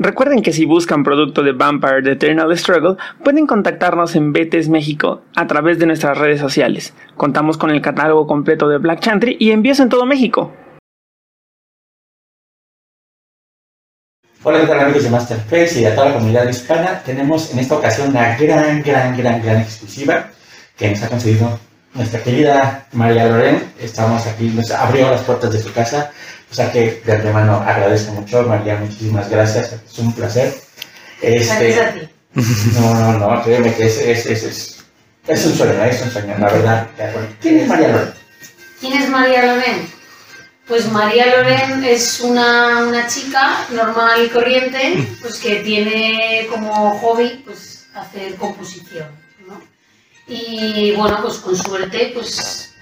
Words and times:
Recuerden 0.00 0.42
que 0.42 0.52
si 0.52 0.64
buscan 0.64 1.02
producto 1.02 1.42
de 1.42 1.50
Vampire 1.50 2.02
The 2.02 2.12
Eternal 2.12 2.56
Struggle, 2.56 2.96
pueden 3.24 3.48
contactarnos 3.48 4.14
en 4.14 4.32
Betes 4.32 4.68
México 4.68 5.22
a 5.34 5.48
través 5.48 5.80
de 5.80 5.86
nuestras 5.86 6.16
redes 6.16 6.38
sociales. 6.38 6.94
Contamos 7.16 7.58
con 7.58 7.70
el 7.70 7.82
catálogo 7.82 8.28
completo 8.28 8.68
de 8.68 8.78
Black 8.78 9.00
Chantry 9.00 9.36
y 9.40 9.50
envíos 9.50 9.80
en 9.80 9.88
todo 9.88 10.06
México. 10.06 10.52
Hola, 14.44 14.60
¿qué 14.60 14.66
tal 14.68 14.78
amigos 14.78 15.02
de 15.02 15.10
Masterface 15.10 15.80
y 15.80 15.84
a 15.86 15.96
toda 15.96 16.10
la 16.10 16.14
comunidad 16.14 16.48
hispana? 16.48 17.02
Tenemos 17.04 17.52
en 17.52 17.58
esta 17.58 17.74
ocasión 17.74 18.10
una 18.10 18.36
gran, 18.36 18.80
gran, 18.84 19.16
gran, 19.16 19.42
gran 19.42 19.60
exclusiva 19.62 20.30
que 20.76 20.90
nos 20.90 21.02
ha 21.02 21.08
concedido 21.08 21.58
nuestra 21.94 22.22
querida 22.22 22.86
María 22.92 23.26
Loren. 23.26 23.72
Estamos 23.80 24.24
aquí, 24.28 24.48
nos 24.50 24.70
abrió 24.70 25.10
las 25.10 25.22
puertas 25.22 25.52
de 25.52 25.58
su 25.58 25.72
casa, 25.72 26.12
o 26.50 26.54
sea 26.54 26.72
que 26.72 27.02
de 27.04 27.12
antemano 27.12 27.62
agradezco 27.66 28.12
mucho, 28.12 28.42
María, 28.44 28.76
muchísimas 28.76 29.28
gracias, 29.28 29.72
es 29.72 29.98
un 29.98 30.12
placer. 30.12 30.54
Este, 31.20 31.72
gracias 31.72 31.86
a 31.86 31.92
ti. 31.94 32.08
No, 32.74 32.94
no, 32.94 33.18
no, 33.18 33.42
créeme 33.42 33.74
que 33.74 33.86
es, 33.86 33.98
es, 33.98 34.26
es, 34.26 34.42
es, 34.44 34.84
es 35.26 35.46
un 35.46 35.54
sueño, 35.54 35.84
es 35.84 36.02
un 36.02 36.10
sueño, 36.10 36.36
la 36.38 36.48
verdad. 36.48 36.86
¿Quién 37.40 37.60
es 37.60 37.68
María 37.68 37.88
Loren? 37.88 38.14
¿Quién 38.80 38.92
es 38.94 39.08
María 39.08 39.46
Loren? 39.46 39.88
Pues 40.66 40.90
María 40.92 41.26
Loren 41.26 41.84
es 41.84 42.20
una, 42.20 42.80
una, 42.86 43.06
chica 43.06 43.66
normal 43.70 44.24
y 44.24 44.28
corriente, 44.28 45.06
pues 45.20 45.38
que 45.38 45.56
tiene 45.56 46.46
como 46.50 46.98
hobby 46.98 47.42
pues 47.44 47.86
hacer 47.94 48.36
composición, 48.36 49.08
¿no? 49.46 49.60
Y 50.26 50.92
bueno, 50.94 51.20
pues 51.22 51.38
con 51.38 51.56
suerte, 51.56 52.12
pues 52.14 52.74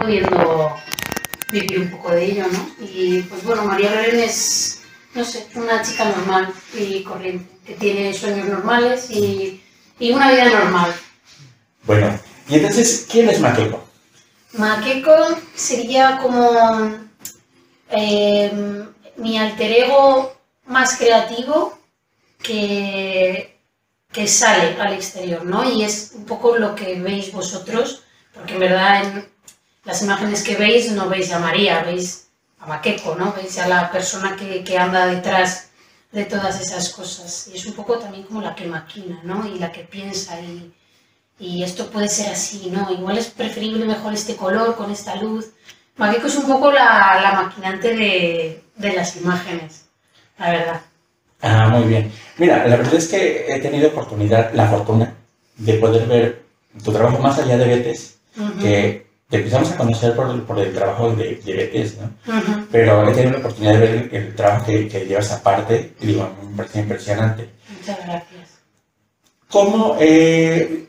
pudiendo 0.00 0.76
vivir 1.50 1.80
un 1.80 1.90
poco 1.90 2.10
de 2.10 2.24
ello, 2.24 2.46
¿no? 2.50 2.84
Y 2.84 3.22
pues 3.22 3.44
bueno, 3.44 3.64
María 3.64 3.94
Loren 3.94 4.20
es, 4.20 4.82
no 5.14 5.24
sé, 5.24 5.46
una 5.54 5.82
chica 5.82 6.04
normal 6.04 6.52
y 6.76 7.02
corriente, 7.02 7.46
que 7.64 7.74
tiene 7.74 8.14
sueños 8.14 8.48
normales 8.48 9.10
y, 9.10 9.62
y 9.98 10.12
una 10.12 10.30
vida 10.30 10.50
normal. 10.50 10.94
Bueno, 11.84 12.18
y 12.48 12.56
entonces, 12.56 13.06
¿quién 13.10 13.28
es 13.28 13.40
Maqueco? 13.40 13.84
Maqueco 14.52 15.14
sería 15.54 16.18
como 16.18 16.98
eh, 17.90 18.84
mi 19.16 19.38
alter 19.38 19.72
ego 19.72 20.36
más 20.66 20.96
creativo 20.96 21.78
que, 22.42 23.58
que 24.12 24.28
sale 24.28 24.80
al 24.80 24.92
exterior, 24.94 25.44
¿no? 25.44 25.68
Y 25.68 25.84
es 25.84 26.12
un 26.14 26.24
poco 26.24 26.56
lo 26.56 26.74
que 26.74 27.00
veis 27.00 27.32
vosotros, 27.32 28.02
porque 28.32 28.54
en 28.54 28.60
verdad 28.60 29.04
en 29.04 29.33
las 29.84 30.02
imágenes 30.02 30.42
que 30.42 30.56
veis 30.56 30.90
no 30.92 31.08
veis 31.08 31.32
a 31.32 31.38
María, 31.38 31.82
veis 31.82 32.28
a 32.60 32.66
Maqueco, 32.66 33.14
¿no? 33.16 33.32
Veis 33.32 33.58
a 33.58 33.68
la 33.68 33.90
persona 33.90 34.36
que, 34.36 34.64
que 34.64 34.78
anda 34.78 35.06
detrás 35.06 35.70
de 36.12 36.24
todas 36.24 36.60
esas 36.60 36.90
cosas. 36.90 37.48
Y 37.48 37.56
es 37.56 37.66
un 37.66 37.74
poco 37.74 37.98
también 37.98 38.24
como 38.24 38.40
la 38.40 38.54
que 38.54 38.66
maquina, 38.66 39.20
¿no? 39.24 39.46
Y 39.46 39.58
la 39.58 39.72
que 39.72 39.84
piensa 39.84 40.40
y, 40.40 40.72
y 41.38 41.62
esto 41.62 41.90
puede 41.90 42.08
ser 42.08 42.32
así, 42.32 42.70
¿no? 42.70 42.90
Igual 42.90 43.18
es 43.18 43.26
preferible 43.26 43.84
mejor 43.84 44.14
este 44.14 44.36
color 44.36 44.76
con 44.76 44.90
esta 44.90 45.16
luz 45.16 45.52
Maqueco 45.96 46.26
es 46.26 46.36
un 46.36 46.46
poco 46.46 46.72
la, 46.72 47.20
la 47.22 47.42
maquinante 47.42 47.94
de, 47.94 48.62
de, 48.76 48.92
las 48.92 49.16
imágenes, 49.16 49.86
la 50.38 50.50
verdad. 50.50 50.80
Ah, 51.40 51.68
muy 51.68 51.84
bien. 51.84 52.12
Mira, 52.38 52.66
la 52.66 52.76
verdad 52.76 52.94
es 52.94 53.08
que 53.08 53.46
he 53.48 53.60
tenido 53.60 53.88
oportunidad, 53.88 54.52
la 54.54 54.68
fortuna, 54.68 55.14
de 55.56 55.74
poder 55.74 56.06
ver 56.08 56.42
tu 56.82 56.92
trabajo 56.92 57.18
más 57.18 57.38
allá 57.38 57.56
de 57.56 57.66
Betes, 57.66 58.18
que 58.60 59.03
te 59.34 59.40
empezamos 59.40 59.72
a 59.72 59.76
conocer 59.76 60.14
por, 60.14 60.44
por 60.44 60.60
el 60.60 60.72
trabajo 60.72 61.10
de, 61.10 61.34
de 61.44 61.54
Betes, 61.54 61.98
¿no? 61.98 62.08
Pero 62.70 63.08
he 63.08 63.12
tenido 63.12 63.32
la 63.32 63.38
oportunidad 63.38 63.72
de 63.72 63.78
ver 63.78 64.08
el, 64.12 64.34
trabajo 64.36 64.66
que, 64.66 64.86
que, 64.86 65.06
llevas 65.06 65.32
aparte 65.32 65.92
y 66.00 66.06
digo, 66.06 66.30
me 66.48 66.56
parece 66.58 66.78
impresionante. 66.78 67.50
Muchas 67.76 67.98
gracias. 68.06 68.48
¿Cómo, 69.50 69.96
eh, 69.98 70.86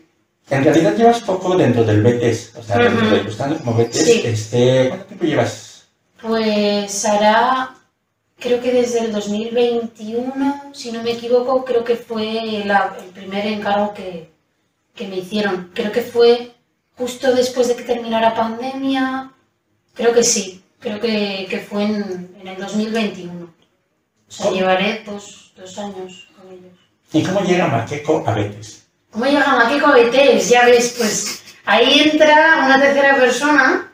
en 0.52 0.64
realidad 0.64 0.96
llevas 0.96 1.22
poco 1.22 1.58
dentro 1.58 1.84
del 1.84 2.04
BTS, 2.04 2.56
o 2.58 2.62
sea, 2.62 2.78
dentro 2.78 3.10
de 3.10 3.24
Buscando 3.24 3.58
como 3.58 3.74
BTS. 3.74 3.98
Sí. 3.98 4.22
Este, 4.24 4.90
¿Cuánto 4.90 5.06
tiempo 5.06 5.26
llevas? 5.26 5.88
Pues 6.22 7.06
hará, 7.06 7.76
creo 8.40 8.62
que 8.62 8.72
desde 8.72 9.00
el 9.00 9.12
2021, 9.12 10.72
si 10.72 10.92
no 10.92 11.02
me 11.02 11.14
equivoco, 11.14 11.66
creo 11.66 11.84
que 11.84 11.96
fue 11.96 12.62
la, 12.64 12.96
el 13.00 13.10
primer 13.10 13.48
encargo 13.48 13.92
que, 13.96 14.30
que, 14.94 15.08
me 15.08 15.18
hicieron. 15.18 15.72
Creo 15.74 15.92
que 15.92 16.02
fue 16.02 16.52
justo 16.98 17.34
después 17.34 17.68
de 17.68 17.76
que 17.76 17.84
terminara 17.84 18.34
pandemia, 18.34 19.32
creo 19.94 20.14
que 20.14 20.24
sí, 20.24 20.64
creo 20.80 21.00
que, 21.00 21.48
que 21.50 21.60
fue 21.60 21.84
en, 21.84 22.36
en, 22.40 22.48
el 22.48 22.58
2021. 22.58 23.44
O 23.44 24.32
sea, 24.32 24.46
¿Cómo? 24.46 24.58
llevaré 24.58 25.04
dos, 25.06 25.54
dos 25.56 25.78
años 25.78 26.30
con 26.36 26.52
ellos. 26.52 26.74
¿Y 27.14 27.24
cómo 27.24 27.42
llega 27.42 27.68
Maqueco 27.68 28.24
a 28.26 28.34
BTS? 28.34 28.84
¿Cómo 29.12 29.26
llega 29.26 29.56
Maqueco 29.56 29.88
a 29.88 29.98
BTS? 29.98 30.50
Ya 30.50 30.66
ves, 30.66 30.96
pues 30.98 31.44
ahí 31.66 32.10
entra 32.12 32.64
una 32.66 32.80
tercera 32.80 33.16
persona 33.16 33.92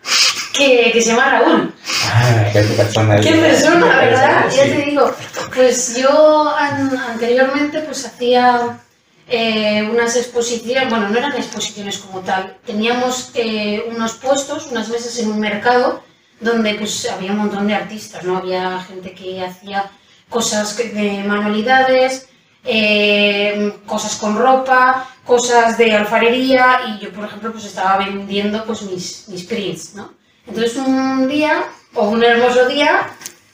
que, 0.54 0.92
que 0.92 1.02
se 1.02 1.10
llama 1.10 1.30
Raúl. 1.30 1.74
Ah, 2.06 2.50
qué 2.52 2.62
persona. 2.62 3.20
Qué 3.20 3.34
persona, 3.34 3.86
¿verdad? 3.86 4.46
Sí. 4.50 4.58
Ya 4.58 4.64
te 4.64 4.86
digo, 4.86 5.16
pues 5.54 5.96
yo 5.96 6.56
an 6.56 6.98
anteriormente 6.98 7.80
pues 7.82 8.06
hacía 8.06 8.80
eh, 9.28 9.88
unas 9.92 10.16
exposiciones, 10.16 10.90
bueno, 10.90 11.10
no 11.10 11.18
eran 11.18 11.36
exposiciones 11.36 11.98
como 12.00 12.20
tal, 12.22 12.58
teníamos 12.66 13.32
eh, 13.36 13.84
unos 13.90 14.14
puestos, 14.14 14.68
unas 14.68 14.90
mesas 14.90 15.18
en 15.20 15.32
un 15.32 15.40
mercado 15.40 16.04
donde 16.40 16.74
pues 16.76 17.08
había 17.10 17.32
un 17.32 17.38
montón 17.38 17.68
de 17.68 17.76
artistas, 17.76 18.24
¿no? 18.24 18.38
Había 18.38 18.82
gente 18.84 19.14
que 19.14 19.44
hacía 19.44 19.90
cosas 20.28 20.76
de 20.76 21.24
manualidades, 21.26 22.28
eh, 22.64 23.74
cosas 23.86 24.16
con 24.16 24.38
ropa, 24.38 25.08
cosas 25.26 25.78
de 25.78 25.94
alfarería 25.94 26.82
y 26.88 27.00
yo, 27.00 27.12
por 27.12 27.26
ejemplo, 27.26 27.52
pues 27.52 27.66
estaba 27.66 27.98
vendiendo 27.98 28.66
pues 28.66 28.82
mis, 28.84 29.28
mis 29.30 29.44
prints, 29.44 29.96
¿no? 29.96 30.14
Entonces 30.48 30.76
un 30.76 31.28
día, 31.28 31.64
o 31.94 32.10
un 32.10 32.24
hermoso 32.24 32.68
día, 32.68 33.08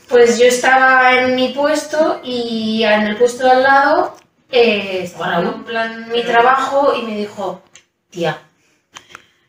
pues 0.07 0.39
yo 0.39 0.45
estaba 0.45 1.13
en 1.13 1.35
mi 1.35 1.49
puesto 1.49 2.21
y 2.23 2.83
en 2.83 3.07
el 3.07 3.17
puesto 3.17 3.43
de 3.43 3.51
al 3.51 3.63
lado 3.63 4.15
eh, 4.51 5.01
estaba 5.03 5.41
en 5.41 5.63
plan 5.63 6.09
mi 6.09 6.23
trabajo 6.23 6.93
y 6.95 7.03
me 7.03 7.17
dijo, 7.17 7.61
tía, 8.09 8.39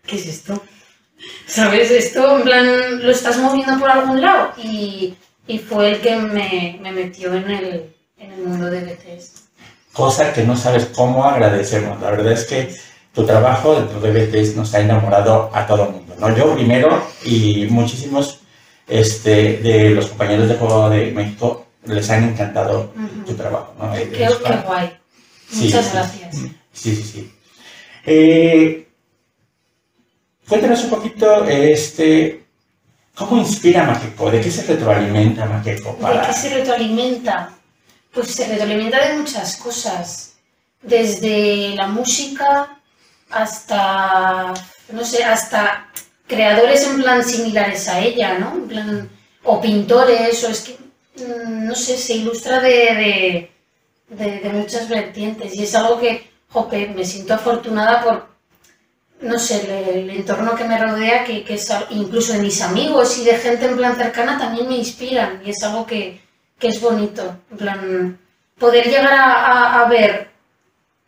¿qué 0.07 0.17
es 0.17 0.27
esto? 0.27 0.63
¿Sabes? 1.47 1.91
Esto, 1.91 2.39
en 2.39 2.43
plan, 2.43 3.03
lo 3.03 3.11
estás 3.11 3.39
moviendo 3.39 3.79
por 3.79 3.91
algún 3.91 4.21
lado 4.21 4.53
y, 4.57 5.15
y 5.47 5.59
fue 5.59 5.93
el 5.93 6.01
que 6.01 6.17
me, 6.17 6.79
me 6.81 6.93
metió 6.93 7.35
en 7.35 7.51
el, 7.51 7.95
en 8.19 8.33
el 8.33 8.43
mundo 8.43 8.71
de 8.71 8.85
BTS 8.85 9.49
cosa 9.99 10.33
que 10.33 10.45
no 10.45 10.57
sabes 10.57 10.87
cómo 10.95 11.25
agradecemos. 11.25 12.01
La 12.01 12.13
verdad 12.13 12.33
es 12.33 12.45
que 12.45 12.73
tu 13.13 13.27
trabajo 13.27 13.75
dentro 13.75 14.01
de 14.01 14.13
BTS 14.13 14.55
nos 14.55 14.73
ha 14.73 14.81
enamorado 14.81 15.51
a 15.53 15.67
todo 15.67 15.87
el 15.87 15.91
mundo, 15.91 16.15
¿no? 16.21 16.37
Yo 16.37 16.55
primero 16.55 17.03
y 17.25 17.67
muchísimos 17.69 18.39
este, 18.87 19.57
de 19.59 19.91
los 19.91 20.07
compañeros 20.07 20.49
de 20.49 20.55
Juego 20.55 20.89
de 20.89 21.11
México 21.11 21.67
les 21.89 22.11
han 22.11 22.25
encantado 22.25 22.93
uh 22.95 23.01
-huh. 23.01 23.25
tu 23.25 23.35
trabajo, 23.35 23.75
¿no? 23.79 23.93
Qué, 23.93 24.11
qué 24.11 24.29
guay. 24.67 24.99
Sí, 25.51 25.65
Muchas 25.65 25.87
sí, 25.87 25.91
gracias. 25.95 26.37
Sí, 26.73 26.95
sí, 26.95 27.03
sí. 27.03 27.35
Eh, 28.05 28.89
cuéntanos 30.49 30.85
un 30.85 30.91
poquito, 30.91 31.45
este, 31.45 32.45
¿cómo 33.15 33.37
inspira 33.39 33.85
Maqueco? 33.85 34.31
¿De 34.31 34.41
qué 34.41 34.51
se 34.51 34.63
retroalimenta 34.65 35.47
Maqueco? 35.47 35.97
Para... 35.97 36.21
¿De 36.21 36.27
qué 36.27 36.33
se 36.33 36.55
retroalimenta? 36.55 37.51
Pues 38.13 38.35
se 38.35 38.47
retroalimenta 38.47 39.07
de 39.07 39.19
muchas 39.19 39.57
cosas, 39.57 40.35
desde 40.83 41.75
la 41.75 41.87
música 41.89 42.79
hasta, 43.31 44.55
no 44.93 45.05
sé, 45.05 45.25
hasta 45.25 45.89
creadores 46.27 46.87
en 46.87 47.03
plan 47.03 47.25
similares 47.25 47.89
a 47.89 48.01
ella, 48.01 48.39
¿no? 48.39 48.55
En 48.55 48.69
plan, 48.69 49.11
o 49.43 49.61
pintores, 49.61 50.45
o 50.45 50.49
es 50.49 50.61
que, 50.61 50.79
no 51.21 51.75
sé, 51.75 51.97
se 51.97 52.15
ilustra 52.15 52.61
de, 52.61 53.51
de, 54.09 54.51
muchas 54.53 54.89
vertientes. 54.89 55.55
Y 55.55 55.65
es 55.65 55.75
algo 55.75 56.01
que, 56.01 56.31
jope, 56.49 56.89
me 56.89 57.05
siento 57.05 57.35
afortunada 57.35 58.03
por, 58.03 58.29
no 59.21 59.39
sé, 59.39 59.91
el, 59.91 60.11
entorno 60.11 60.55
que 60.55 60.65
me 60.65 60.79
rodea, 60.79 61.25
que, 61.25 61.45
que 61.45 61.55
es 61.55 61.69
incluso 61.91 62.33
de 62.33 62.41
mis 62.41 62.61
amigos 62.63 63.19
y 63.19 63.25
de 63.25 63.37
gente 63.37 63.67
en 63.67 63.77
plan 63.77 63.97
cercana 63.97 64.39
también 64.39 64.69
me 64.69 64.77
inspiran. 64.77 65.43
Y 65.45 65.51
es 65.51 65.63
algo 65.63 65.87
que, 65.87 66.21
que 66.59 66.69
es 66.69 66.81
bonito, 66.81 67.37
en 67.51 67.57
plan, 67.57 68.19
poder 68.59 68.87
llegar 68.87 69.13
a, 69.13 69.47
a, 69.47 69.83
a 69.83 69.89
ver 69.89 70.31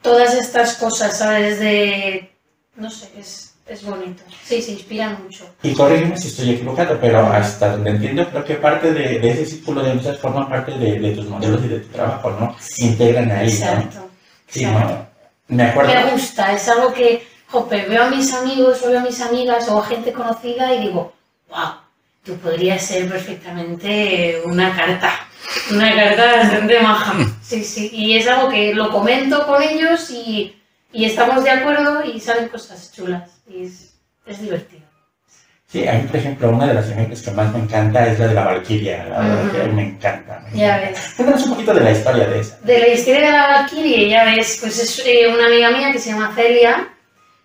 todas 0.03 0.35
estas 0.35 0.75
cosas, 0.77 1.19
¿sabes? 1.19 1.59
De, 1.61 2.31
no 2.77 2.91
sé, 2.91 3.11
es, 3.19 3.50
es 3.73 3.85
bonito. 3.85 4.23
Sí, 4.45 4.61
se 4.61 4.73
inspira 4.73 5.11
mucho. 5.11 5.45
Y 5.63 5.75
corrígeme 5.75 6.17
si 6.17 6.29
estoy 6.29 6.51
equivocado, 6.51 6.99
pero 7.01 7.21
hasta 7.27 7.73
donde 7.73 7.91
entiendo, 7.91 8.29
creo 8.29 8.45
que 8.45 8.55
parte 8.55 8.93
de, 8.93 9.21
de 9.21 9.31
ese 9.31 9.47
círculo 9.47 9.83
de 9.83 9.93
amistades 9.93 10.19
forma 10.19 10.49
parte 10.49 10.73
de, 10.73 10.99
de, 10.99 11.13
tus 11.13 11.27
modelos 11.27 11.65
y 11.65 11.69
de 11.69 11.81
tu 11.81 11.89
trabajo, 11.89 12.31
¿no? 12.33 12.57
Sí, 12.59 12.87
Integran 12.87 13.31
ahí, 13.31 13.49
exacto, 13.49 14.01
¿no? 14.01 14.11
Sí, 14.49 14.65
¿no? 14.65 15.07
Me 15.49 15.65
acuerdo. 15.65 15.93
Me 15.93 16.11
gusta, 16.13 16.53
es 16.53 16.69
algo 16.69 16.93
que, 16.93 17.27
jope, 17.47 17.87
veo 17.87 18.05
a 18.05 18.11
mis 18.11 18.33
amigos 18.35 18.83
o 18.83 18.89
veo 18.89 19.01
a 19.01 19.05
mis 19.05 19.21
amigas 19.21 19.69
o 19.69 19.79
a 19.79 19.87
gente 19.87 20.13
conocida 20.13 20.75
y 20.75 20.87
digo, 20.87 21.13
wow, 21.49 21.75
tú 22.25 22.37
podrías 22.37 22.83
ser 22.83 23.09
perfectamente 23.09 24.43
una 24.45 24.75
carta 24.75 25.13
Una 25.71 25.95
carta 25.95 26.37
bastante 26.37 26.81
maja. 26.81 27.15
Sí, 27.43 27.65
sí. 27.65 27.91
Y 27.93 28.17
es 28.17 28.27
algo 28.27 28.49
que 28.49 28.75
lo 28.75 28.91
comento 28.91 29.47
con 29.47 29.63
ellos 29.63 30.11
y, 30.11 30.60
y 30.93 31.05
estamos 31.05 31.45
de 31.45 31.51
acuerdo 31.51 32.05
y 32.05 32.19
salen 32.21 32.49
cosas 32.49 32.93
chulas. 32.93 33.31
Y 33.49 33.65
es, 33.67 33.95
es 34.27 34.41
divertido. 34.41 34.83
Sí, 35.67 35.87
a 35.87 35.93
mí, 35.93 36.03
por 36.09 36.17
ejemplo, 36.17 36.51
una 36.51 36.67
de 36.67 36.75
las 36.75 36.87
imágenes 36.89 37.23
que 37.23 37.31
más 37.31 37.53
me 37.53 37.61
encanta 37.61 38.05
es 38.09 38.19
la 38.19 38.27
de 38.27 38.35
la 38.35 38.45
Valquiria. 38.45 39.05
La 39.05 39.21
verdad 39.21 39.53
que 39.53 39.61
a 39.63 39.65
mí 39.67 39.73
me 39.75 39.83
encanta. 39.87 40.45
me 40.53 40.59
Ya 40.59 40.77
encanta. 40.79 40.91
ves. 41.01 41.13
Cuéntanos 41.17 41.45
un 41.47 41.51
poquito 41.53 41.75
de 41.75 41.81
la 41.81 41.91
historia 41.93 42.27
de 42.27 42.41
esa. 42.41 42.59
De 42.65 42.79
la 42.81 42.89
historia 42.89 43.21
de 43.21 43.31
la 43.31 43.47
Valkyrie, 43.47 44.09
ya 44.09 44.25
ves, 44.25 44.59
pues 44.61 44.79
es 44.83 45.03
eh, 45.07 45.29
una 45.33 45.47
amiga 45.47 45.71
mía 45.71 45.93
que 45.93 46.01
se 46.01 46.11
llama 46.11 46.33
Celia 46.35 46.89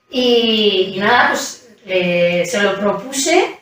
y, 0.09 0.94
y 0.95 1.00
nada, 1.00 1.30
pues 1.30 1.68
le- 1.86 2.45
se 2.47 2.63
lo 2.63 2.80
propuse 2.80 3.55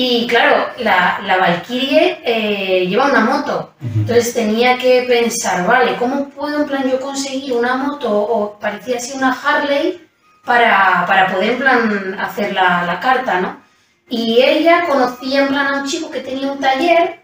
y 0.00 0.28
claro, 0.28 0.68
la, 0.78 1.18
la 1.26 1.38
Valkyrie 1.38 2.20
eh, 2.22 2.86
lleva 2.86 3.06
una 3.06 3.18
moto, 3.18 3.72
Ujú. 3.80 3.98
entonces 3.98 4.32
tenía 4.32 4.78
que 4.78 5.02
pensar, 5.08 5.66
vale, 5.66 5.96
¿cómo 5.96 6.28
puedo 6.28 6.60
en 6.60 6.68
plan 6.68 6.88
yo 6.88 7.00
conseguir 7.00 7.54
una 7.54 7.74
moto 7.74 8.08
o 8.16 8.60
parecía 8.60 8.98
así 8.98 9.16
una 9.16 9.32
Harley 9.32 10.00
para, 10.44 11.04
para 11.04 11.26
poder 11.26 11.50
en 11.50 11.58
plan 11.58 12.16
hacer 12.20 12.52
la, 12.52 12.84
la 12.86 13.00
carta, 13.00 13.40
¿no? 13.40 13.60
Y 14.08 14.40
ella 14.40 14.84
conocía 14.86 15.40
en 15.40 15.48
plan 15.48 15.66
a 15.66 15.82
un 15.82 15.88
chico 15.88 16.12
que 16.12 16.20
tenía 16.20 16.52
un 16.52 16.60
taller 16.60 17.18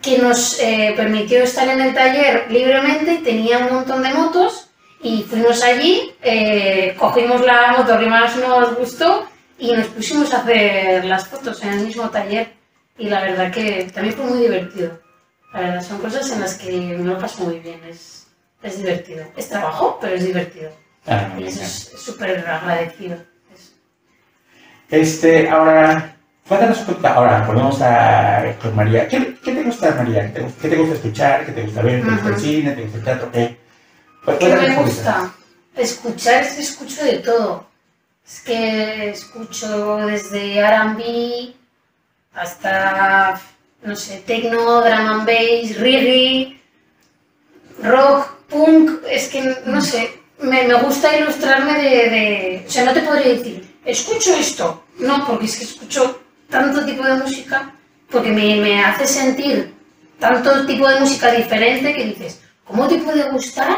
que 0.00 0.18
nos 0.18 0.60
eh, 0.60 0.94
permitió 0.96 1.42
estar 1.42 1.66
en 1.66 1.80
el 1.80 1.92
taller 1.94 2.46
libremente 2.48 3.22
tenía 3.24 3.58
un 3.58 3.74
montón 3.74 4.04
de 4.04 4.14
motos 4.14 4.70
y 5.02 5.24
fuimos 5.24 5.64
allí, 5.64 6.12
eh, 6.22 6.94
cogimos 6.96 7.44
la 7.44 7.74
moto 7.76 7.98
que 7.98 8.06
más 8.06 8.36
nos 8.36 8.76
gustó 8.78 9.26
y 9.60 9.72
nos 9.72 9.86
pusimos 9.88 10.32
a 10.32 10.38
hacer 10.38 11.04
las 11.04 11.26
fotos 11.28 11.62
en 11.62 11.72
el 11.74 11.80
mismo 11.86 12.08
taller 12.10 12.52
y 12.98 13.08
la 13.08 13.20
verdad 13.22 13.52
que 13.52 13.90
también 13.94 14.14
fue 14.16 14.24
muy 14.26 14.38
divertido. 14.40 14.98
La 15.52 15.60
verdad, 15.60 15.82
son 15.82 15.98
cosas 15.98 16.30
en 16.30 16.40
las 16.40 16.54
que 16.54 16.70
me 16.72 17.04
lo 17.04 17.18
paso 17.18 17.44
muy 17.44 17.58
bien, 17.58 17.80
es, 17.84 18.26
es 18.62 18.78
divertido. 18.78 19.24
Es 19.36 19.48
trabajo, 19.48 19.98
pero 20.00 20.14
es 20.16 20.24
divertido. 20.24 20.70
Ah, 21.06 21.28
Y 21.38 21.44
eso 21.44 21.62
es 21.62 21.92
súper 22.02 22.38
agradecido. 22.46 23.16
Es- 23.54 23.74
Este, 24.90 25.48
ahora, 25.48 26.16
cuéntanos 26.46 26.84
ahora 27.04 27.44
volvemos 27.46 27.80
a 27.82 28.54
con 28.62 28.74
María. 28.76 29.08
¿Qué, 29.08 29.36
qué 29.42 29.52
te 29.52 29.62
gusta, 29.62 29.94
María? 29.94 30.26
¿Qué 30.26 30.32
te, 30.32 30.40
gusta- 30.42 30.62
qué 30.62 30.68
te 30.68 30.76
gusta 30.76 30.94
escuchar? 30.94 31.46
¿Qué 31.46 31.52
te 31.52 31.62
gusta 31.62 31.82
ver? 31.82 32.04
¿Te 32.04 32.10
gusta 32.10 32.28
el 32.28 32.36
cine? 32.38 32.72
¿Te 32.72 32.82
gusta 32.82 32.98
el 32.98 33.04
teatro? 33.04 33.32
¿Qué? 33.32 33.56
Pues, 34.24 34.38
¿Qué 34.38 34.56
me 34.56 34.76
gusta? 34.76 35.32
Escuchar, 35.76 36.44
escucho 36.44 37.04
de 37.04 37.18
todo. 37.18 37.69
Es 38.32 38.40
que 38.42 39.10
escucho 39.10 39.96
desde 40.06 40.58
R&B 40.58 41.52
hasta, 42.32 43.40
no 43.82 43.96
sé, 43.96 44.22
techno, 44.24 44.80
drum 44.82 45.06
and 45.08 45.26
bass, 45.26 45.76
reggae, 45.78 46.60
rock, 47.82 48.30
punk. 48.48 49.02
Es 49.10 49.28
que, 49.28 49.56
no 49.66 49.80
sé, 49.80 50.20
me, 50.40 50.62
me 50.62 50.74
gusta 50.74 51.16
ilustrarme 51.18 51.74
de, 51.82 51.90
de- 52.10 52.64
O 52.66 52.70
sea, 52.70 52.84
no 52.84 52.92
te 52.92 53.00
podría 53.00 53.34
decir, 53.34 53.68
escucho 53.84 54.34
esto. 54.36 54.84
No, 54.98 55.26
porque 55.26 55.46
es 55.46 55.56
que 55.56 55.64
escucho 55.64 56.20
tanto 56.48 56.84
tipo 56.84 57.02
de 57.04 57.14
música, 57.14 57.74
porque 58.10 58.30
me, 58.30 58.56
me 58.56 58.84
hace 58.84 59.06
sentir 59.08 59.74
tanto 60.20 60.66
tipo 60.66 60.86
de 60.88 61.00
música 61.00 61.32
diferente 61.32 61.94
que 61.94 62.04
dices, 62.04 62.40
¿cómo 62.64 62.86
te 62.86 62.98
puede 62.98 63.28
gustar? 63.30 63.76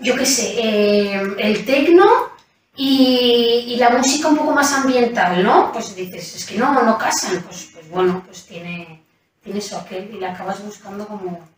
Yo 0.00 0.16
qué 0.16 0.26
sé, 0.26 0.54
eh, 0.58 1.22
el 1.38 1.64
tecno 1.64 2.33
y, 2.76 3.64
y 3.68 3.76
la 3.76 3.90
música 3.90 4.28
un 4.28 4.36
poco 4.36 4.52
más 4.52 4.72
ambiental, 4.72 5.42
¿no? 5.42 5.72
Pues 5.72 5.94
dices, 5.94 6.34
es 6.34 6.46
que 6.46 6.58
no, 6.58 6.82
no 6.82 6.98
casan. 6.98 7.42
Pues, 7.42 7.70
pues 7.72 7.88
bueno, 7.90 8.22
pues 8.26 8.44
tiene, 8.46 9.02
tiene 9.42 9.58
eso 9.58 9.78
aquel 9.78 10.10
y 10.12 10.18
le 10.18 10.26
acabas 10.26 10.64
buscando 10.64 11.06
como 11.06 11.48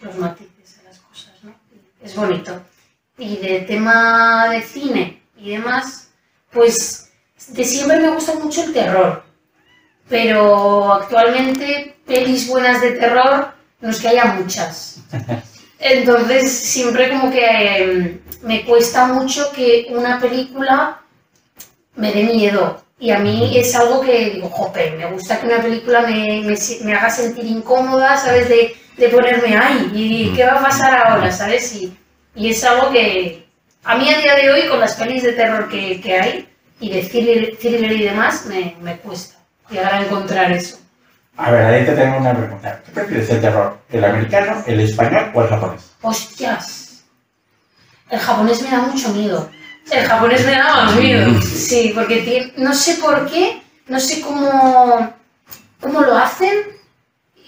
los 0.00 0.16
matices 0.16 0.78
a 0.80 0.88
las 0.88 0.98
cosas, 0.98 1.32
¿no? 1.42 1.54
Es 2.02 2.16
bonito. 2.16 2.60
Y 3.16 3.36
de 3.36 3.60
tema 3.60 4.48
de 4.48 4.62
cine 4.62 5.22
y 5.36 5.50
demás, 5.50 6.08
pues 6.50 7.12
de 7.48 7.64
siempre 7.64 8.00
me 8.00 8.10
gusta 8.10 8.34
mucho 8.34 8.64
el 8.64 8.72
terror. 8.72 9.22
Pero 10.08 10.92
actualmente 10.92 11.96
pelis 12.04 12.48
buenas 12.48 12.80
de 12.80 12.92
terror 12.92 13.54
no 13.80 13.90
es 13.90 14.00
que 14.00 14.08
haya 14.08 14.24
muchas. 14.34 14.98
Entonces 15.78 16.50
siempre 16.50 17.10
como 17.10 17.30
que 17.30 17.44
eh, 17.44 18.20
me 18.44 18.64
cuesta 18.64 19.06
mucho 19.06 19.50
que 19.52 19.86
una 19.90 20.20
película 20.20 21.00
me 21.96 22.12
dé 22.12 22.24
miedo. 22.24 22.82
Y 22.98 23.10
a 23.10 23.18
mí 23.18 23.56
es 23.56 23.74
algo 23.74 24.00
que 24.00 24.30
digo, 24.30 24.48
jope, 24.48 24.92
me 24.92 25.06
gusta 25.10 25.40
que 25.40 25.46
una 25.46 25.60
película 25.60 26.02
me, 26.02 26.42
me, 26.42 26.56
me 26.84 26.94
haga 26.94 27.10
sentir 27.10 27.44
incómoda, 27.44 28.16
¿sabes? 28.16 28.48
De, 28.48 28.76
de 28.96 29.08
ponerme, 29.08 29.56
ay, 29.56 29.90
¿y 29.92 30.32
qué 30.34 30.44
va 30.44 30.54
a 30.54 30.62
pasar 30.62 30.94
ahora? 30.94 31.30
¿Sabes? 31.32 31.74
Y, 31.74 31.96
y 32.36 32.50
es 32.50 32.62
algo 32.64 32.90
que 32.92 33.46
a 33.82 33.96
mí 33.96 34.08
a 34.08 34.18
día 34.18 34.36
de 34.36 34.50
hoy, 34.50 34.68
con 34.68 34.80
las 34.80 34.94
pelis 34.94 35.22
de 35.22 35.32
terror 35.32 35.68
que, 35.68 36.00
que 36.00 36.18
hay, 36.18 36.48
y 36.80 36.90
de 36.90 37.02
thriller, 37.02 37.56
thriller 37.58 37.92
y 37.92 38.04
demás, 38.04 38.46
me, 38.46 38.76
me 38.80 38.96
cuesta 38.98 39.36
llegar 39.70 39.94
a 39.94 40.02
encontrar 40.02 40.52
eso. 40.52 40.78
A 41.36 41.50
ver, 41.50 41.66
ahí 41.66 41.84
te 41.84 41.92
tengo 41.92 42.18
una 42.18 42.32
pregunta. 42.36 42.80
¿Qué 42.86 42.92
prefieres 42.92 43.28
el 43.30 43.40
terror? 43.40 43.76
¿El 43.90 44.04
americano, 44.04 44.62
el 44.66 44.80
español 44.80 45.32
o 45.34 45.42
el 45.42 45.48
japonés? 45.48 45.90
¡Hostias! 46.00 46.83
El 48.14 48.20
japonés 48.20 48.62
me 48.62 48.70
da 48.70 48.78
mucho 48.78 49.08
miedo. 49.08 49.50
El 49.90 50.06
japonés 50.06 50.46
me 50.46 50.52
da 50.52 50.68
más 50.68 50.94
miedo. 50.94 51.42
Sí, 51.42 51.90
porque 51.92 52.18
tiene, 52.18 52.52
no 52.58 52.72
sé 52.72 52.94
por 52.94 53.28
qué, 53.28 53.60
no 53.88 53.98
sé 53.98 54.20
cómo, 54.20 55.12
cómo 55.80 56.00
lo 56.00 56.16
hacen, 56.16 56.54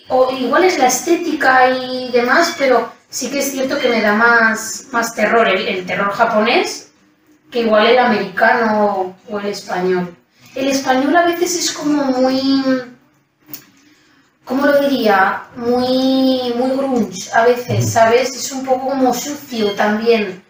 o 0.08 0.32
igual 0.32 0.64
es 0.64 0.76
la 0.76 0.88
estética 0.88 1.70
y 1.70 2.10
demás, 2.10 2.56
pero 2.58 2.92
sí 3.08 3.30
que 3.30 3.38
es 3.38 3.52
cierto 3.52 3.78
que 3.78 3.88
me 3.88 4.00
da 4.00 4.14
más, 4.14 4.86
más 4.90 5.14
terror 5.14 5.48
el, 5.48 5.68
el 5.68 5.86
terror 5.86 6.10
japonés 6.10 6.88
que 7.52 7.60
igual 7.60 7.86
el 7.86 7.98
americano 8.00 9.14
o 9.30 9.38
el 9.38 9.46
español. 9.46 10.16
El 10.56 10.66
español 10.66 11.16
a 11.16 11.26
veces 11.26 11.56
es 11.56 11.70
como 11.70 12.02
muy, 12.06 12.64
¿cómo 14.44 14.66
lo 14.66 14.80
diría? 14.80 15.44
Muy, 15.54 16.52
muy 16.56 16.76
grunge 16.76 17.30
a 17.32 17.44
veces, 17.44 17.92
¿sabes? 17.92 18.34
Es 18.34 18.50
un 18.50 18.66
poco 18.66 18.88
como 18.88 19.14
sucio 19.14 19.70
también. 19.76 20.44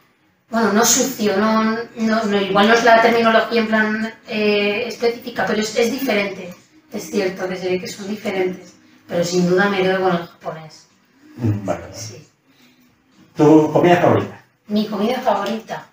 Bueno, 0.49 0.73
no 0.73 0.85
sucio, 0.85 1.37
no, 1.37 1.77
no, 1.97 2.25
no, 2.25 2.41
igual 2.41 2.69
no 2.69 2.75
es 2.75 2.85
la 2.85 3.03
terminología 3.03 3.61
en 3.61 3.67
plan 3.67 4.15
eh, 4.29 4.85
específica, 4.87 5.45
pero 5.47 5.61
es, 5.61 5.77
es 5.77 5.91
diferente. 5.91 6.55
Es 6.93 7.11
cierto 7.11 7.49
que 7.49 7.57
se 7.57 7.69
ve 7.69 7.81
que 7.81 7.89
son 7.89 8.09
diferentes, 8.09 8.75
pero 9.09 9.25
sin 9.25 9.49
duda 9.49 9.69
me 9.69 9.83
quedo 9.83 10.01
con 10.01 10.13
el 10.17 10.27
japonés. 10.27 10.87
Mm, 11.37 11.65
Vale. 11.67 11.85
Sí. 11.93 12.27
¿Tu 13.37 13.73
comida 13.73 13.97
favorita? 13.97 14.45
Mi 14.69 14.87
comida 14.87 15.21
favorita. 15.21 15.87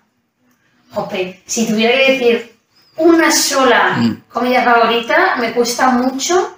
Jope, 0.92 1.42
si 1.46 1.66
tuviera 1.66 1.96
que 1.98 2.12
decir 2.12 2.56
una 2.96 3.30
sola 3.32 3.98
comida 4.32 4.62
favorita, 4.62 5.36
me 5.36 5.52
cuesta 5.52 5.90
mucho, 5.90 6.56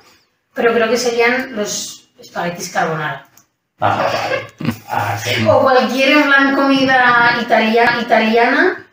pero 0.55 0.73
creo 0.75 0.89
que 0.89 0.99
serían 0.99 1.57
los 1.57 2.11
espaguetis 2.19 2.69
carbonara. 2.71 3.27
Ah, 3.81 4.07
vale. 4.61 4.76
Ah, 4.89 5.19
sí. 5.23 5.45
O 5.49 5.61
cualquier 5.63 6.11
en 6.19 6.23
plan 6.25 6.55
comida 6.55 7.37
italia- 7.41 7.99
italiana, 8.01 8.87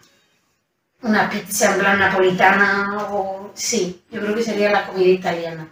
una 1.02 1.30
pizza 1.30 1.74
en 1.74 1.80
plan 1.80 2.00
napolitana, 2.00 2.98
o 3.12 3.52
sí, 3.54 4.02
yo 4.12 4.22
creo 4.22 4.36
que 4.36 4.44
sería 4.44 4.72
la 4.72 4.86
comida 4.88 5.10
italiana. 5.10 5.68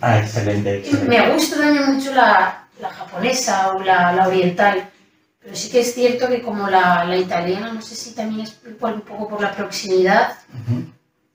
Ah, 0.00 0.18
excelente. 0.18 0.82
Me 1.06 1.30
gusta 1.30 1.58
también 1.58 1.94
mucho 1.94 2.14
la, 2.14 2.64
la 2.80 2.88
japonesa 2.90 3.72
o 3.74 3.80
la, 3.82 4.12
la 4.12 4.26
oriental, 4.28 4.88
pero 5.40 5.54
sí 5.54 5.70
que 5.70 5.80
es 5.80 5.94
cierto 5.94 6.26
que 6.28 6.40
como 6.42 6.68
la, 6.68 7.04
la 7.04 7.16
italiana, 7.16 7.72
no 7.72 7.82
sé 7.82 7.94
si 7.94 8.12
también 8.14 8.40
es 8.40 8.50
por- 8.52 8.94
un 8.94 9.02
poco 9.02 9.28
por 9.28 9.40
la 9.42 9.52
proximidad, 9.52 10.36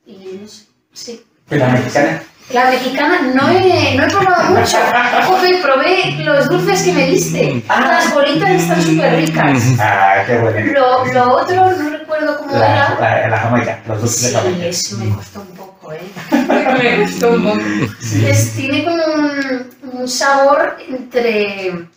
y 0.06 0.40
no 0.42 0.48
sé, 0.48 0.66
sí. 0.94 1.26
¿Y 1.52 1.56
la 1.56 1.68
mexicana? 1.70 2.24
La 2.52 2.66
mexicana 2.70 3.22
no 3.34 3.50
he, 3.50 3.96
no 3.96 4.04
he 4.06 4.08
probado 4.10 4.52
mucho. 4.52 4.78
Joder, 5.26 5.62
probé 5.64 6.12
los 6.24 6.48
dulces 6.48 6.84
que 6.84 6.94
me 6.94 7.08
diste. 7.08 7.64
Las 7.68 8.14
bolitas 8.14 8.50
están 8.52 8.82
súper 8.84 9.16
ricas. 9.16 9.64
Ah, 9.80 10.24
qué 10.28 10.38
bueno. 10.38 10.72
Lo, 10.74 11.06
lo 11.14 11.34
otro, 11.38 11.72
no 11.72 11.90
recuerdo 11.90 12.38
cómo 12.38 12.56
La, 12.56 12.66
era. 12.76 12.98
la, 13.00 13.28
la 13.30 13.38
jamaica, 13.40 13.80
los 13.88 14.02
dulces 14.02 14.22
de 14.22 14.28
Sí, 14.30 14.36
jamaica. 14.36 14.66
eso 14.68 14.98
me 15.00 15.16
costó 15.16 15.42
un 15.42 15.48
poco, 15.58 15.94
¿eh? 15.94 16.00
me 16.98 17.04
costó 17.06 17.30
un 17.32 17.44
poco. 17.44 17.60
Sí. 18.00 18.26
Es- 18.28 18.54
tiene 18.54 18.84
como 18.86 19.04
un, 19.06 19.70
un 19.94 20.08
sabor 20.08 20.78
entre 20.88 21.88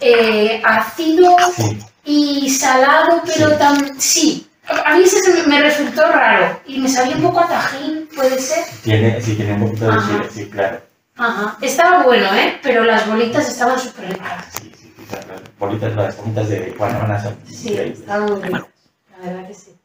eh, 0.00 0.62
ácido 0.64 1.36
Sí. 1.56 1.78
y 2.04 2.48
salado, 2.50 3.22
pero 3.26 3.50
Sí. 3.50 3.56
tan... 3.58 4.00
Sí, 4.00 4.46
a 4.66 4.96
mí 4.96 5.06
se 5.06 5.46
me, 5.46 5.60
resultó 5.60 6.02
raro 6.10 6.60
y 6.66 6.78
me 6.78 6.88
sabía 6.88 7.16
un 7.16 7.22
poco 7.22 7.40
a 7.40 7.48
tajín, 7.48 8.08
puede 8.14 8.38
ser. 8.38 8.64
Tiene, 8.82 9.20
sí, 9.20 9.34
tiene 9.34 9.54
un 9.54 9.66
poquito 9.66 9.86
de 9.86 9.98
chile, 9.98 10.28
sí, 10.32 10.50
claro. 10.50 10.80
Ajá, 11.16 11.58
estaba 11.60 12.02
bueno, 12.02 12.34
¿eh? 12.34 12.58
Pero 12.62 12.84
las 12.84 13.06
bolitas 13.08 13.48
estaban 13.48 13.78
súper 13.78 14.08
ricas. 14.08 14.46
Sí, 14.60 14.72
sí, 14.76 14.92
sí, 14.96 15.04
claro. 15.08 15.26
Las 15.32 15.58
bolitas, 15.58 15.94
las 15.94 16.16
bolitas 16.16 16.48
de 16.48 16.74
Guanabana 16.76 17.22
son 17.22 17.36
Sí, 17.46 17.74
estaban 17.74 18.32
muy 18.32 18.42
ricas. 18.42 18.64
La 19.10 19.26
verdad 19.30 19.48
que 19.48 19.54
sí. 19.54 19.76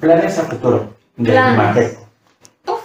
Planes 0.00 0.38
a 0.38 0.42
futuro 0.44 0.96
de 1.16 1.30
Planes. 1.30 1.56
Majeco. 1.56 2.08
Pues 2.64 2.80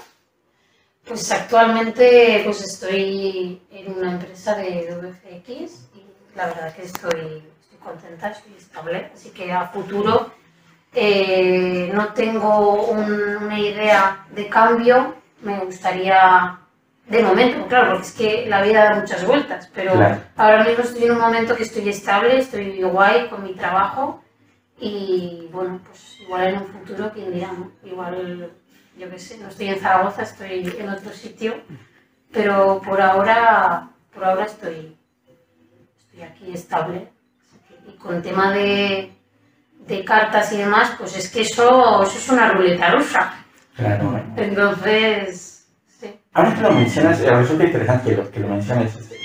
Pues 1.06 1.32
actualmente 1.32 2.42
pues 2.46 2.64
estoy 2.64 3.62
en 3.72 3.92
una 3.94 4.14
empresa 4.14 4.56
de 4.56 4.92
WFX 4.92 5.50
y 5.96 6.06
la 6.36 6.48
verdad 6.48 6.76
que 6.76 6.84
estoy, 6.84 7.44
contenta, 7.92 8.30
estoy 8.32 8.54
estable, 8.56 9.12
así 9.14 9.30
que 9.32 9.52
a 9.52 9.68
futuro 9.68 10.32
eh, 10.94 11.92
no 11.94 12.14
tengo 12.14 12.86
un- 12.92 13.38
una 13.44 13.60
idea 13.60 14.26
de 14.32 14.48
cambio, 14.50 15.16
me 15.42 15.60
gustaría 15.60 16.60
de 17.06 17.22
momento, 17.24 17.68
claro, 17.68 17.92
porque 17.92 18.08
es 18.08 18.14
que 18.14 18.46
la 18.48 18.62
vida 18.62 18.84
da 18.86 18.96
muchas 19.00 19.26
vueltas, 19.26 19.70
pero 19.74 19.94
Claro. 19.94 20.22
ahora 20.36 20.64
mismo 20.64 20.84
estoy 20.84 21.04
en 21.06 21.12
un 21.12 21.20
momento 21.20 21.56
que 21.56 21.64
estoy 21.64 21.88
estable, 21.90 22.40
estoy 22.40 22.82
guay 22.84 23.28
con 23.30 23.44
mi 23.44 23.54
trabajo 23.54 24.22
y 24.80 25.48
bueno, 25.52 25.80
pues 25.86 26.20
igual 26.22 26.48
en 26.48 26.58
un 26.62 26.68
futuro, 26.68 27.12
quién 27.14 27.32
dirá, 27.34 27.52
¿no? 27.54 27.72
Igual, 27.84 28.52
yo 28.98 29.10
qué 29.10 29.20
sé, 29.20 29.38
no 29.38 29.48
estoy 29.50 29.68
en 29.70 29.80
Zaragoza, 29.80 30.24
estoy 30.24 30.76
en 30.80 30.90
otro 30.90 31.12
sitio, 31.12 31.62
pero 32.32 32.82
por 32.84 33.00
ahora, 33.02 33.90
por 34.14 34.26
ahora 34.26 34.46
estoy, 34.46 34.98
estoy 36.00 36.22
aquí 36.24 36.52
estable. 36.54 37.10
Y 37.88 37.98
con 37.98 38.16
el 38.16 38.22
tema 38.22 38.52
de, 38.52 39.12
de 39.88 40.06
cartas 40.06 40.52
y 40.52 40.58
demás, 40.58 40.92
pues 40.98 41.18
es 41.18 41.30
que 41.30 41.42
eso, 41.42 42.04
eso 42.04 42.18
es 42.18 42.30
una 42.30 42.52
ruleta 42.52 42.92
rusa. 42.92 43.34
Claro. 43.76 44.20
Entonces, 44.36 45.68
sí. 46.00 46.20
Ahora 46.34 46.54
que 46.54 46.62
lo 46.62 46.72
mencionas, 46.72 47.20
resulta 47.22 47.64
interesante 47.64 48.10
que 48.10 48.18
lo, 48.18 48.32
que 48.32 48.40
lo 48.40 48.48
menciones. 48.50 48.96
Este, 48.96 49.18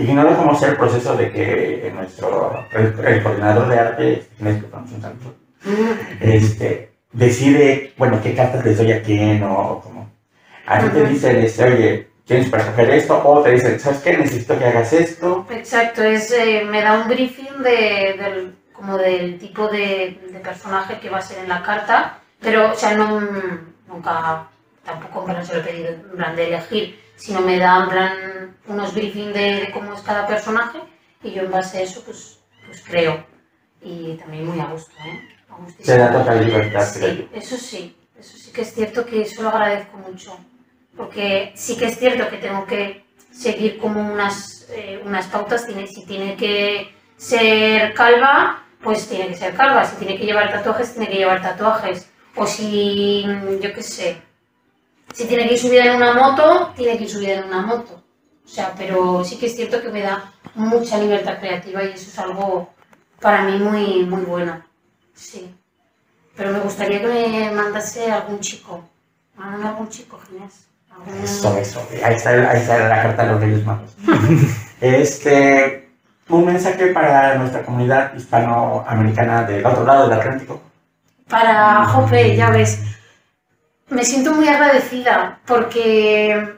ignoro 0.00 0.36
cómo 0.36 0.54
sea 0.58 0.70
el 0.70 0.76
proceso 0.76 1.16
de 1.16 1.30
que 1.30 1.92
nuestro 1.94 2.64
el, 2.72 2.98
el 3.06 3.22
coordinador 3.22 3.68
de 3.68 3.78
arte, 3.78 4.26
que 4.38 4.48
es 4.48 4.62
un 4.62 5.00
tanto, 5.00 5.34
este, 6.20 6.92
decide, 7.12 7.94
bueno, 7.96 8.20
qué 8.22 8.34
cartas 8.34 8.64
les 8.64 8.78
doy 8.78 8.92
a 8.92 9.02
quién 9.02 9.42
o, 9.42 9.80
cómo. 9.82 10.10
A 10.66 10.80
ti 10.80 10.88
te 10.90 11.06
dicen, 11.06 11.36
este, 11.36 11.64
oye, 11.64 12.08
tienes 12.28 12.50
para 12.50 12.66
coger 12.66 12.90
esto, 12.90 13.20
o 13.24 13.42
te 13.42 13.52
dicen, 13.52 13.80
¿sabes 13.80 14.00
qué? 14.00 14.16
Necesito 14.18 14.56
que 14.58 14.66
hagas 14.66 14.92
esto. 14.92 15.46
Exacto, 15.50 16.02
es, 16.04 16.30
eh, 16.30 16.62
me 16.64 16.82
da 16.82 17.00
un 17.00 17.08
briefing 17.08 17.62
de, 17.62 18.14
del, 18.18 18.54
como 18.72 18.98
del 18.98 19.38
tipo 19.38 19.66
de, 19.68 20.20
de 20.30 20.38
personaje 20.38 21.00
que 21.00 21.08
va 21.08 21.18
a 21.18 21.22
ser 21.22 21.38
en 21.38 21.48
la 21.48 21.62
carta, 21.62 22.20
pero, 22.38 22.72
o 22.72 22.74
sea, 22.74 22.94
no, 22.94 23.20
nunca, 23.88 24.46
tampoco 24.84 25.28
en 25.30 25.44
se 25.44 25.54
lo 25.54 25.60
he 25.60 25.64
pedido 25.64 25.88
en 25.88 26.16
plan 26.16 26.36
de 26.36 26.48
elegir, 26.48 27.00
sino 27.16 27.40
me 27.40 27.58
da 27.58 27.82
en 27.82 27.88
plan 27.88 28.56
unos 28.66 28.94
briefings 28.94 29.32
de, 29.32 29.60
de 29.60 29.70
cómo 29.72 29.94
es 29.94 30.02
cada 30.02 30.26
personaje 30.26 30.78
y 31.22 31.32
yo 31.32 31.42
en 31.42 31.50
base 31.50 31.78
a 31.78 31.82
eso 31.82 32.02
pues, 32.04 32.40
pues 32.66 32.82
creo. 32.82 33.24
Y 33.80 34.16
también 34.18 34.46
muy 34.46 34.60
a 34.60 34.66
gusto, 34.66 34.92
¿eh? 35.04 35.20
A 35.48 35.56
gustísimo. 35.56 35.96
Te 35.96 35.98
da 35.98 36.12
total 36.12 36.44
libertad, 36.44 36.86
creo. 36.94 37.14
Sí, 37.14 37.28
eso 37.32 37.56
sí, 37.56 37.96
eso 38.18 38.36
sí 38.36 38.52
que 38.52 38.62
es 38.62 38.74
cierto 38.74 39.06
que 39.06 39.22
eso 39.22 39.42
lo 39.42 39.48
agradezco 39.48 39.96
mucho, 39.96 40.38
porque 40.98 41.52
sí 41.54 41.76
que 41.76 41.86
es 41.86 41.98
cierto 41.98 42.28
que 42.28 42.38
tengo 42.38 42.66
que 42.66 43.04
seguir 43.30 43.78
como 43.78 44.00
unas, 44.12 44.66
eh, 44.70 45.00
unas 45.06 45.26
pautas, 45.28 45.64
tiene, 45.64 45.86
si 45.86 46.04
tiene 46.04 46.36
que 46.36 46.92
ser 47.16 47.94
calva, 47.94 48.64
pues 48.82 49.08
tiene 49.08 49.28
que 49.28 49.36
ser 49.36 49.54
calva, 49.54 49.84
si 49.84 49.96
tiene 49.96 50.18
que 50.18 50.26
llevar 50.26 50.52
tatuajes, 50.52 50.92
tiene 50.92 51.08
que 51.08 51.18
llevar 51.18 51.40
tatuajes, 51.40 52.10
o 52.34 52.46
si, 52.46 53.24
mm, 53.26 53.60
yo 53.60 53.72
qué 53.72 53.82
sé, 53.82 54.20
si 55.14 55.26
tiene 55.26 55.46
que 55.46 55.54
ir 55.54 55.60
subida 55.60 55.84
en 55.84 55.96
una 55.96 56.12
moto, 56.14 56.72
tiene 56.76 56.98
que 56.98 57.04
ir 57.04 57.10
subida 57.10 57.34
en 57.34 57.44
una 57.44 57.62
moto. 57.62 58.02
O 58.44 58.48
sea, 58.48 58.74
pero 58.76 59.24
sí 59.24 59.38
que 59.38 59.46
es 59.46 59.54
cierto 59.54 59.80
que 59.80 59.90
me 59.90 60.02
da 60.02 60.32
mucha 60.54 60.98
libertad 60.98 61.38
creativa 61.38 61.84
y 61.84 61.92
eso 61.92 62.10
es 62.10 62.18
algo 62.18 62.70
para 63.20 63.42
mí 63.42 63.58
muy, 63.58 64.04
muy 64.04 64.22
bueno. 64.22 64.64
Sí. 65.14 65.54
Pero 66.36 66.52
me 66.52 66.60
gustaría 66.60 67.00
que 67.00 67.06
me 67.06 67.50
mandase 67.50 68.10
algún 68.10 68.40
chico. 68.40 68.88
Mándame 69.36 69.68
algún 69.68 69.88
chico, 69.88 70.18
Ginés. 70.26 70.67
Eso, 71.22 71.56
eso. 71.58 71.86
Ahí 72.04 72.14
está, 72.14 72.30
ahí 72.30 72.60
está 72.60 72.88
la 72.88 73.02
carta 73.02 73.24
de 73.24 73.32
los 73.32 73.40
Reyes 73.40 73.64
Magos. 73.64 73.96
este, 74.80 75.88
un 76.28 76.44
mensaje 76.44 76.88
para 76.88 77.36
nuestra 77.36 77.62
comunidad 77.62 78.14
hispanoamericana 78.14 79.44
del 79.44 79.64
otro 79.64 79.84
lado 79.84 80.08
del 80.08 80.18
Atlántico. 80.18 80.60
Para 81.28 81.84
Jope, 81.86 82.36
ya 82.36 82.50
ves, 82.50 82.80
me 83.88 84.04
siento 84.04 84.32
muy 84.32 84.48
agradecida 84.48 85.40
porque 85.46 86.54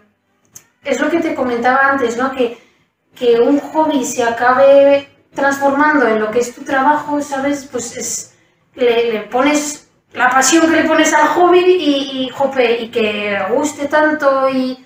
es 0.85 1.01
lo 1.01 1.11
que 1.11 1.21
te 1.21 1.35
comentaba 1.35 1.91
antes, 1.91 2.17
¿no? 2.17 2.33
Que, 2.33 2.59
que 3.15 3.41
un 3.41 3.61
hobby 3.61 4.05
se 4.05 4.23
acabe 4.23 5.09
transformando 5.35 6.07
en 6.07 6.21
lo 6.21 6.31
que 6.31 6.41
es 6.41 6.55
tu 6.55 6.63
trabajo, 6.63 7.21
¿sabes? 7.21 7.69
Pues 7.71 7.97
es, 7.97 8.35
le 8.75 9.21
pones 9.31 9.90
la 10.13 10.31
pasión 10.31 10.69
que 10.71 10.83
le 10.83 10.89
pones 10.89 11.13
al 11.13 11.29
hobby 11.29 11.59
y, 11.61 12.25
y, 12.25 12.29
jope, 12.31 12.83
y 12.83 12.89
que 12.91 13.39
guste 13.51 13.87
tanto 13.87 14.49
y 14.49 14.85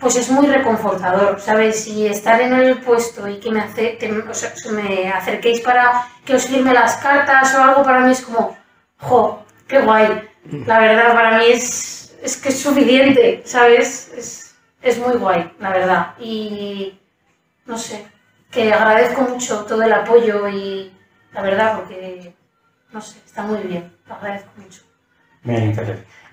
pues 0.00 0.16
es 0.16 0.30
muy 0.30 0.46
reconfortador, 0.46 1.40
¿sabes? 1.40 1.86
Y 1.86 2.06
estar 2.06 2.40
en 2.40 2.54
el 2.54 2.78
puesto 2.78 3.28
y 3.28 3.38
que 3.38 3.50
me, 3.50 3.60
hace, 3.60 3.98
que, 3.98 4.10
o 4.10 4.34
sea, 4.34 4.52
que 4.54 4.70
me 4.70 5.10
acerquéis 5.10 5.60
para 5.60 6.06
que 6.24 6.34
os 6.34 6.46
firme 6.46 6.72
las 6.72 6.96
cartas 6.96 7.54
o 7.54 7.62
algo, 7.62 7.82
para 7.82 8.00
mí 8.00 8.10
es 8.10 8.22
como, 8.22 8.56
¡jo! 8.98 9.44
¡Qué 9.68 9.80
guay! 9.80 10.28
La 10.66 10.80
verdad, 10.80 11.12
para 11.12 11.38
mí 11.38 11.44
es, 11.48 12.16
es 12.22 12.38
que 12.38 12.48
es 12.48 12.60
suficiente, 12.60 13.42
¿sabes? 13.44 14.10
Es, 14.16 14.54
es 14.80 14.98
muy 14.98 15.16
guay, 15.16 15.52
la 15.60 15.70
verdad. 15.70 16.14
Y 16.18 16.98
no 17.66 17.76
sé, 17.76 18.06
que 18.50 18.72
agradezco 18.72 19.22
mucho 19.22 19.64
todo 19.66 19.82
el 19.82 19.92
apoyo 19.92 20.48
y 20.48 20.92
la 21.32 21.42
verdad, 21.42 21.76
porque, 21.76 22.34
no 22.92 23.00
sé, 23.00 23.18
está 23.24 23.42
muy 23.42 23.58
bien, 23.62 23.92
lo 24.06 24.14
agradezco 24.14 24.50
mucho. 24.56 24.82
Bien. 25.42 25.74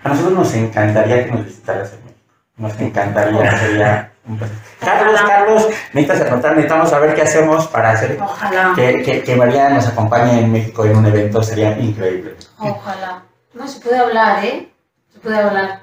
A 0.04 0.08
nosotros 0.10 0.32
nos 0.34 0.54
encantaría 0.54 1.24
que 1.24 1.30
nos 1.32 1.44
visitaras 1.44 1.92
en 1.92 2.00
México. 2.04 2.18
Nos 2.56 2.80
encantaría, 2.80 3.58
sería 3.58 4.12
un 4.26 4.36
placer. 4.38 4.56
Carlos, 4.80 5.20
Carlos, 5.26 5.66
necesitas 5.92 6.30
anotar, 6.30 6.52
necesitamos 6.52 6.90
saber 6.90 7.14
qué 7.14 7.22
hacemos 7.22 7.66
para 7.68 7.90
hacer 7.90 8.18
Ojalá, 8.20 8.72
que, 8.76 9.02
que, 9.02 9.22
que 9.22 9.36
María 9.36 9.68
nos 9.70 9.86
acompañe 9.86 10.40
en 10.40 10.52
México 10.52 10.84
en 10.84 10.96
un 10.96 11.06
evento, 11.06 11.42
sería 11.42 11.78
increíble. 11.78 12.36
ojalá. 12.58 13.22
No, 13.54 13.66
se 13.66 13.80
puede 13.80 13.98
hablar, 13.98 14.44
¿eh? 14.44 14.68
Se 15.12 15.18
puede 15.20 15.38
hablar. 15.38 15.80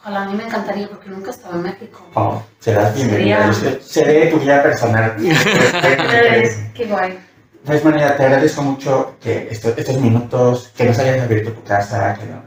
Ojalá, 0.00 0.22
a 0.22 0.26
mí 0.26 0.34
me 0.34 0.44
encantaría 0.44 0.88
porque 0.88 1.08
nunca 1.08 1.28
he 1.28 1.30
estado 1.30 1.54
en 1.56 1.62
México. 1.62 2.06
Oh, 2.14 2.42
serás 2.60 2.94
bienvenida. 2.94 3.52
Sería- 3.52 3.80
Seré 3.82 4.26
tu 4.26 4.40
guía 4.40 4.62
personal. 4.62 5.14
Qué 6.74 6.86
guay. 6.86 7.18
Pues 7.66 7.84
María, 7.84 8.16
te 8.16 8.24
agradezco 8.24 8.62
mucho 8.62 9.16
que 9.20 9.48
esto- 9.50 9.74
estos 9.76 9.98
minutos, 9.98 10.70
que 10.76 10.84
nos 10.84 10.98
hayas 11.00 11.20
abierto 11.22 11.52
tu 11.52 11.64
casa, 11.64 12.14
que 12.14 12.24
no, 12.26 12.42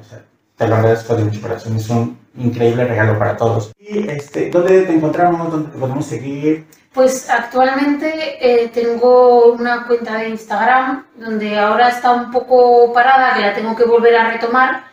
te 0.56 0.68
lo 0.68 0.76
agradezco 0.76 1.16
de 1.16 1.26
mucho 1.26 1.42
corazón. 1.42 1.76
Es 1.76 1.90
un 1.90 2.18
increíble 2.38 2.86
regalo 2.86 3.20
para 3.20 3.36
todos. 3.36 3.72
Y 3.78 4.10
este, 4.10 4.50
¿dónde 4.50 4.84
te 4.84 4.94
encontramos? 4.94 5.52
¿Dónde 5.52 5.72
te 5.72 5.78
podemos 5.78 6.06
seguir? 6.06 6.68
Pues 6.94 7.30
actualmente 7.30 8.38
eh, 8.42 8.70
tengo 8.70 9.52
una 9.54 9.86
cuenta 9.86 10.18
de 10.20 10.30
Instagram 10.30 11.06
donde 11.16 11.58
ahora 11.60 11.90
está 11.90 12.12
un 12.12 12.32
poco 12.32 12.92
parada, 12.94 13.34
que 13.36 13.42
la 13.42 13.54
tengo 13.54 13.76
que 13.76 13.84
volver 13.84 14.16
a 14.16 14.32
retomar, 14.32 14.86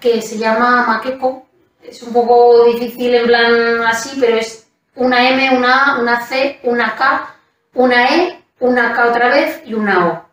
que 0.00 0.20
se 0.22 0.38
llama 0.38 0.84
Maqueco. 0.86 1.46
Es 1.82 2.02
un 2.02 2.12
poco 2.12 2.64
difícil 2.72 3.14
en 3.14 3.26
plan 3.26 3.52
así, 3.86 4.16
pero 4.18 4.36
es 4.38 4.66
una 4.96 5.28
M, 5.28 5.56
una 5.58 5.94
A, 5.96 6.00
una 6.00 6.20
C, 6.24 6.58
una 6.64 6.94
K, 6.96 7.34
una 7.74 8.08
E, 8.14 8.43
una 8.64 8.94
K 8.94 9.10
otra 9.10 9.28
vez 9.28 9.62
y 9.66 9.74
una 9.74 10.06
O. 10.06 10.24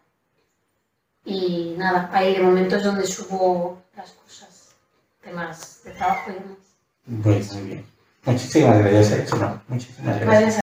Y 1.25 1.75
nada, 1.77 2.09
ahí 2.13 2.35
de 2.35 2.41
momento 2.41 2.77
es 2.77 2.83
donde 2.83 3.05
subo 3.05 3.81
las 3.95 4.11
cosas, 4.11 4.73
temas 5.21 5.81
de 5.83 5.91
trabajo 5.91 6.31
y 6.31 6.33
demás. 6.35 7.23
Pues 7.23 7.53
muy 7.53 7.63
bien. 7.63 7.85
Muchísimas 8.23 8.79
gracias, 8.79 9.33
no, 9.35 9.61
muchísimas 9.67 10.19
gracias. 10.19 10.41
Gracias 10.41 10.60